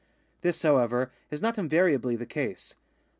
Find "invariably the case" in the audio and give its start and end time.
1.59-2.73